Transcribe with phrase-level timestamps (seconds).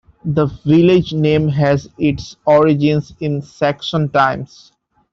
[0.25, 4.71] The village name has its origins in Saxon times.